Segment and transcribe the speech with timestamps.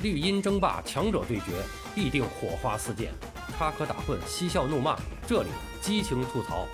[0.00, 1.60] 绿茵争霸，强者对决，
[1.92, 3.12] 必定火花四溅，
[3.56, 5.48] 插科打诨，嬉笑怒骂，这里
[5.80, 6.68] 激情吐槽。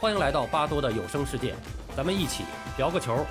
[0.00, 1.54] 欢迎来到巴多的有声世界，
[1.96, 2.42] 咱们一起
[2.76, 3.24] 聊个球。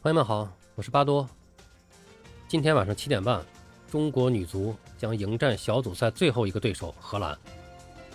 [0.00, 1.28] 朋友们好，我是巴多。
[2.48, 3.44] 今天晚上七点半，
[3.90, 7.38] 中国女足将迎战小组赛最后一个对手荷兰，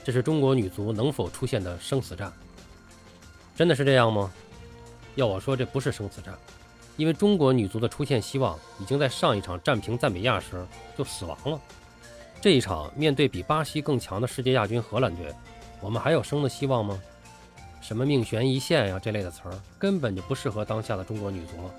[0.04, 2.34] 这是中国女足能否出现的生死战。
[3.56, 4.32] 真的是这样吗？
[5.14, 6.34] 要我说，这不是生死战。
[7.00, 10.68] 因为中国女足的出线希望已经在上一场战平赞比亚时
[10.98, 11.58] 就死亡了，
[12.42, 15.34] 这一场面对比巴西更强的世界亚军荷兰队，
[15.80, 17.02] 我们还有生的希望吗？
[17.80, 21.74] 什么命悬一线呀这类的词儿根本就不适合当下的中国女足了，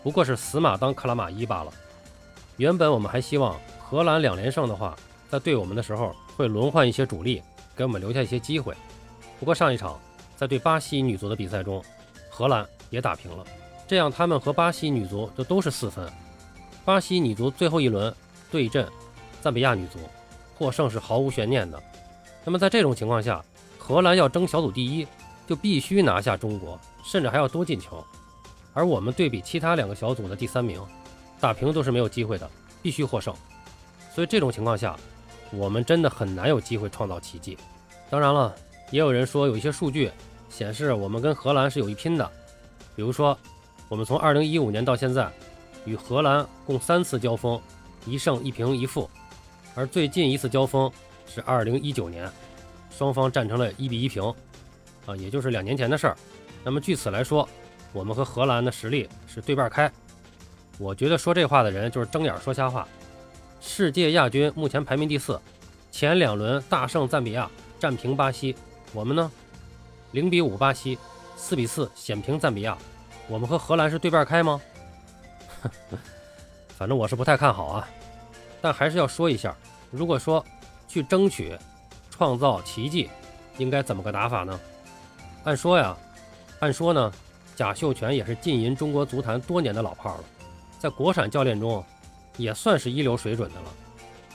[0.00, 1.72] 不过是死马当克拉玛依罢了。
[2.56, 4.96] 原本我们还希望荷兰两连胜的话，
[5.28, 7.42] 在对我们的时候会轮换一些主力，
[7.74, 8.76] 给我们留下一些机会。
[9.40, 9.98] 不过上一场
[10.36, 11.84] 在对巴西女足的比赛中，
[12.30, 13.44] 荷兰也打平了。
[13.92, 16.10] 这样，他们和巴西女足就都是四分。
[16.82, 18.10] 巴西女足最后一轮
[18.50, 18.88] 对阵
[19.42, 19.98] 赞比亚女足，
[20.54, 21.78] 获胜是毫无悬念的。
[22.42, 23.44] 那么在这种情况下，
[23.76, 25.06] 荷兰要争小组第一，
[25.46, 28.02] 就必须拿下中国，甚至还要多进球。
[28.72, 30.82] 而我们对比其他两个小组的第三名，
[31.38, 33.34] 打平都是没有机会的，必须获胜。
[34.14, 34.98] 所以这种情况下，
[35.50, 37.58] 我们真的很难有机会创造奇迹。
[38.08, 38.54] 当然了，
[38.90, 40.10] 也有人说有一些数据
[40.48, 42.26] 显示我们跟荷兰是有一拼的，
[42.96, 43.38] 比如说。
[43.88, 45.30] 我们从二零一五年到现在，
[45.84, 47.60] 与荷兰共三次交锋，
[48.06, 49.08] 一胜一平一负，
[49.74, 50.90] 而最近一次交锋
[51.26, 52.30] 是二零一九年，
[52.90, 54.22] 双方战成了一比一平，
[55.06, 56.16] 啊，也就是两年前的事儿。
[56.64, 57.48] 那么据此来说，
[57.92, 59.90] 我们和荷兰的实力是对半开。
[60.78, 62.88] 我觉得说这话的人就是睁眼说瞎话。
[63.60, 65.38] 世界亚军目前排名第四，
[65.90, 68.56] 前两轮大胜赞比亚，战平巴西。
[68.92, 69.30] 我们呢，
[70.12, 70.98] 零比五巴西，
[71.36, 72.76] 四比四险平赞比亚。
[73.32, 74.60] 我们和荷兰是对半开吗？
[76.76, 77.88] 反正我是不太看好啊。
[78.60, 79.56] 但还是要说一下，
[79.90, 80.44] 如果说
[80.86, 81.56] 去争取
[82.10, 83.08] 创造奇迹，
[83.56, 84.60] 应该怎么个打法呢？
[85.44, 85.96] 按说呀，
[86.60, 87.10] 按说呢，
[87.56, 90.24] 贾秀全也是浸淫中国足坛多年的老炮了，
[90.78, 91.82] 在国产教练中
[92.36, 93.66] 也算是一流水准的了。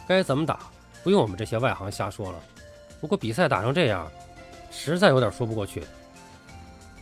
[0.08, 0.62] 该怎么打，
[1.04, 2.40] 不用我们这些外行瞎说了。
[3.00, 4.12] 不过比赛打成这样，
[4.72, 5.86] 实在有点说不过去。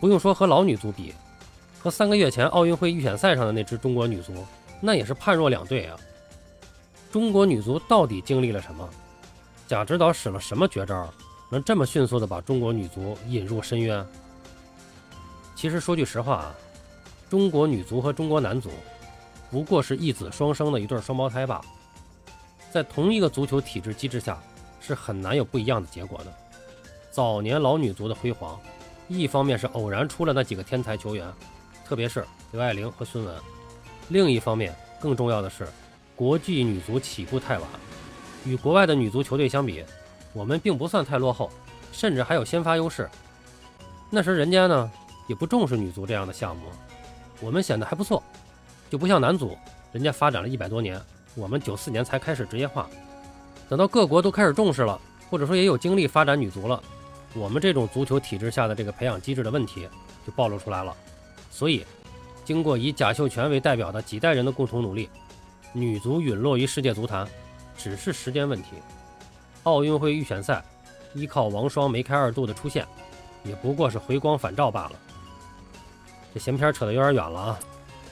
[0.01, 1.13] 不用说和老女足比。
[1.85, 4.33] 和三个月前奥运会预选赛上的那支中国女足，
[4.81, 5.95] 那也是判若两队啊！
[7.11, 8.89] 中国女足到底经历了什么？
[9.67, 11.07] 贾指导使了什么绝招，
[11.47, 14.03] 能这么迅速的把中国女足引入深渊？
[15.55, 16.55] 其实说句实话啊，
[17.29, 18.71] 中国女足和中国男足
[19.51, 21.61] 不过是一子双生的一对双胞胎吧，
[22.71, 24.41] 在同一个足球体制机制下，
[24.81, 26.33] 是很难有不一样的结果的。
[27.11, 28.59] 早年老女足的辉煌，
[29.07, 31.31] 一方面是偶然出了那几个天才球员。
[31.87, 33.35] 特别是刘爱玲和孙雯。
[34.09, 35.67] 另一方面，更重要的是，
[36.15, 37.67] 国际女足起步太晚，
[38.43, 39.83] 与国外的女足球队相比，
[40.33, 41.51] 我们并不算太落后，
[41.91, 43.09] 甚至还有先发优势。
[44.09, 44.91] 那时人家呢
[45.27, 46.67] 也不重视女足这样的项目，
[47.39, 48.21] 我们显得还不错，
[48.89, 49.57] 就不像男足，
[49.91, 51.01] 人家发展了一百多年，
[51.35, 52.87] 我们九四年才开始职业化。
[53.67, 56.81] 等到各国都开始重视了，或者说也有精力发展女足了，
[57.33, 59.89] 我们这种足球体制下的这个培养机制的问题
[60.25, 60.95] 就暴露出来了。
[61.55, 61.85] 所以，
[62.43, 65.09] 经过以贾秀全为代表的几代人的共同努力，
[65.71, 67.25] 女足陨落于世界足坛，
[67.77, 68.71] 只是时间问题。
[69.63, 70.61] 奥运会预选赛，
[71.13, 72.85] 依靠王霜梅开二度的出现，
[73.45, 74.91] 也不过是回光返照罢了。
[76.33, 77.59] 这闲篇扯得有点远了啊，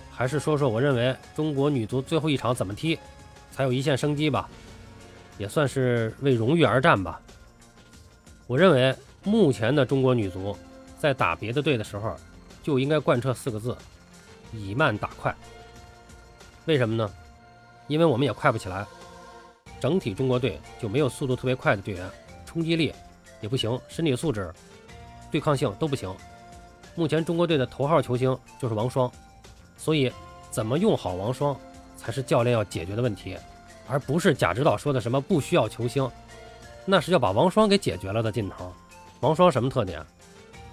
[0.09, 2.98] 还是说说我认为中国女足最后一场怎么踢，
[3.52, 4.50] 才有一线生机吧，
[5.38, 7.20] 也算是为荣誉而战吧。
[8.48, 8.96] 我认为
[9.26, 10.56] 目前的中国女足，
[10.98, 12.16] 在打别的队的时候。
[12.63, 13.78] 就应该贯彻四个字：
[14.51, 15.35] 以慢打快。
[16.66, 17.07] 为什么呢？
[17.88, 18.85] 因为我们也快不起来。
[19.79, 22.09] 整体中国队就没有速度特别快的队员，
[22.46, 22.94] 冲击力
[23.41, 24.50] 也不行，身体素质、
[25.29, 26.16] 对抗性都不行。
[26.96, 29.12] 目前中国队的头号球星就是王霜，
[29.76, 30.09] 所以
[30.49, 31.53] 怎么用好王霜
[31.97, 33.38] 才是教练要解决的问题，
[33.90, 36.09] 而不是贾指导说的什么不需要球星，
[36.85, 38.72] 那是要把王霜给解决了的劲头。
[39.20, 40.02] 王霜什么特点？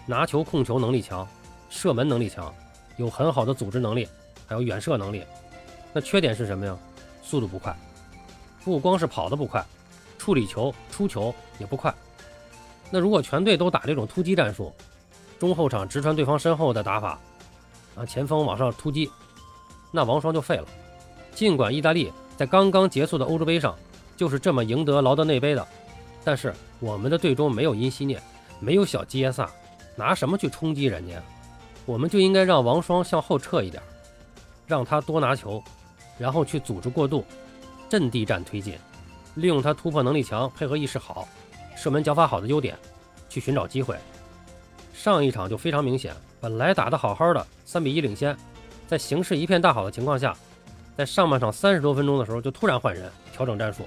[0.07, 1.27] 拿球控球能力强。
[1.71, 2.53] 射门能力强，
[2.99, 4.07] 有很好的组织能力，
[4.47, 5.25] 还有远射能力。
[5.93, 6.77] 那缺点是什么呀？
[7.23, 7.75] 速度不快，
[8.65, 9.65] 不光是跑得不快，
[10.19, 11.95] 处理球、出球也不快。
[12.91, 14.75] 那如果全队都打这种突击战术，
[15.39, 17.19] 中后场直传对方身后的打法，
[17.95, 19.09] 啊，前锋往上突击，
[19.93, 20.67] 那王霜就废了。
[21.35, 23.77] 尽管意大利在刚刚结束的欧洲杯上
[24.17, 25.67] 就是这么赢得劳德内杯的，
[26.25, 28.21] 但是我们的队中没有因西涅，
[28.59, 29.49] 没有小基耶萨，
[29.95, 31.23] 拿什么去冲击人家？
[31.87, 33.83] 我们就应该让王霜向后撤一点，
[34.67, 35.63] 让他多拿球，
[36.19, 37.25] 然后去组织过渡，
[37.89, 38.79] 阵地战推进，
[39.35, 41.27] 利用他突破能力强、配合意识好、
[41.77, 42.79] 射门脚法好的优点，
[43.29, 43.97] 去寻找机会。
[44.93, 48.37] 上一场就非常明显，本来打得好好的，三比一领先，
[48.87, 50.37] 在形势一片大好的情况下，
[50.97, 53.85] 在上半场三十多分钟的时候就突然换人调整战术。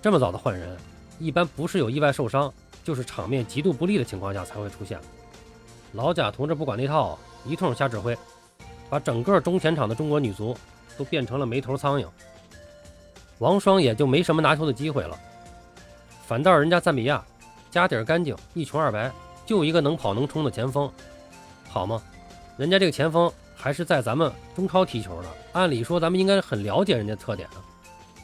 [0.00, 0.78] 这么早的换人，
[1.18, 2.50] 一般不是有意外受伤，
[2.84, 4.98] 就是场面极度不利的情况下才会出现。
[5.92, 8.16] 老贾同志不管那套，一通瞎指挥，
[8.88, 10.56] 把整个中前场的中国女足
[10.96, 12.06] 都变成了没头苍蝇。
[13.38, 15.18] 王霜也就没什么拿球的机会了，
[16.26, 17.24] 反倒人家赞比亚
[17.70, 19.10] 家底儿干净，一穷二白，
[19.46, 20.90] 就一个能跑能冲的前锋，
[21.68, 22.00] 好吗？
[22.56, 27.56] 人家这个前锋还是在咱们中超踢球的，按理说咱们应该很了解人家特点的。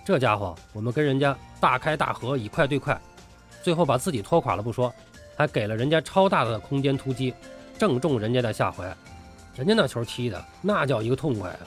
[0.04, 3.00] 这家伙，我们跟人家大开大合，以快对快，
[3.62, 4.92] 最后把自己拖垮了不说，
[5.34, 7.34] 还给了人家超大的空间突击。
[7.78, 8.84] 正中人家的下怀，
[9.54, 11.60] 人家那球踢的那叫一个痛快啊！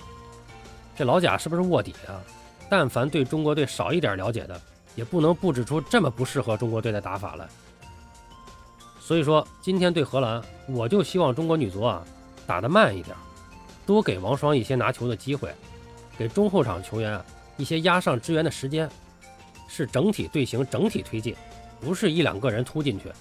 [0.95, 2.21] 这老贾是不是卧底啊？
[2.69, 4.61] 但凡对中国队少一点了解的，
[4.95, 7.47] 也不能布置出这么不适合中国队的打法来。
[8.99, 12.05] 所以说，今天对荷兰，我就希望中国女足啊
[12.45, 13.15] 打得慢一点，
[13.85, 15.51] 多给王霜一些拿球的机会，
[16.17, 17.19] 给中后场球员
[17.57, 18.87] 一些压上支援的时间，
[19.67, 21.35] 是整体队形整体推进，
[21.79, 23.11] 不是一两个人突进去。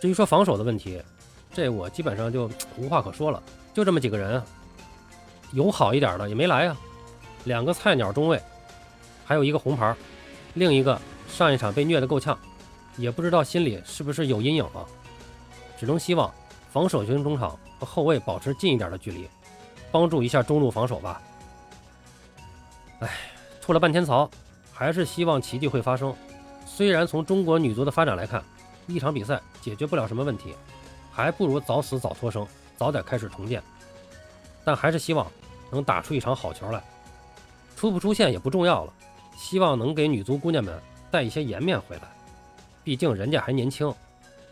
[0.00, 1.02] 至于说防守的问题，
[1.54, 3.40] 这我基本上就无话可说了，
[3.72, 4.42] 就这么几个人，
[5.52, 6.76] 有好一点的也没来啊，
[7.44, 8.42] 两个菜鸟中卫，
[9.24, 9.94] 还有一个红牌，
[10.54, 12.36] 另一个上一场被虐得够呛，
[12.96, 14.84] 也不知道心里是不是有阴影了，
[15.78, 16.28] 只能希望
[16.72, 19.28] 防守型中场和后卫保持近一点的距离，
[19.92, 21.22] 帮助一下中路防守吧。
[22.98, 23.08] 哎，
[23.60, 24.28] 吐了半天槽，
[24.72, 26.12] 还是希望奇迹会发生。
[26.66, 28.42] 虽然从中国女足的发展来看，
[28.88, 30.52] 一场比赛解决不了什么问题。
[31.14, 32.44] 还不如早死早脱生，
[32.76, 33.62] 早点开始重建。
[34.64, 35.30] 但还是希望
[35.70, 36.82] 能打出一场好球来，
[37.76, 38.92] 出不出线也不重要了。
[39.36, 40.80] 希望能给女足姑娘们
[41.10, 42.02] 带一些颜面回来，
[42.82, 43.92] 毕竟人家还年轻。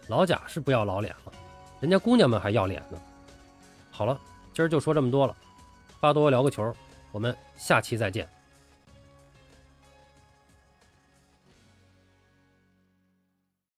[0.07, 1.33] 老贾是不要老脸了，
[1.81, 2.99] 人家姑娘们还要脸呢。
[3.91, 4.17] 好了，
[4.53, 5.35] 今儿就说这么多了。
[5.99, 6.73] 巴多聊个球，
[7.11, 8.29] 我们下期再见。